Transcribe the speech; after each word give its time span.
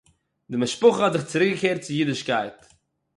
די 0.51 0.57
משפּחה 0.63 1.01
האָט 1.03 1.13
זיך 1.17 1.23
צוריקגעקערט 1.31 1.81
צו 1.83 1.93
אידישקייט 1.99 2.59